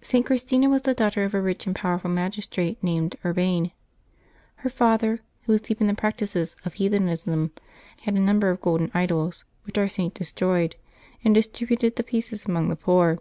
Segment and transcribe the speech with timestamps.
[0.00, 0.22] |T.
[0.22, 3.72] Christina was the daughter of a rich and powerful magistrate named Urbain.
[4.64, 7.50] Her father, who was deep in the practices of heathenism,
[8.00, 10.76] had a number of golden idols, which our Saint destroyed,
[11.22, 13.18] and distributed the pieces among the poor.